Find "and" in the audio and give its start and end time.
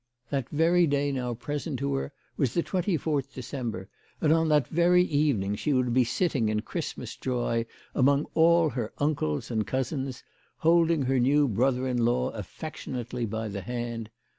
4.19-4.33, 9.51-9.67